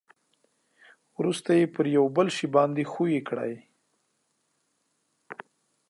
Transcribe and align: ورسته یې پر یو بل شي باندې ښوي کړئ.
ورسته 1.17 1.51
یې 1.59 1.65
پر 1.75 1.85
یو 1.97 2.05
بل 2.15 2.27
شي 2.35 2.47
باندې 2.55 2.83
ښوي 2.91 3.19
کړئ. 3.27 3.53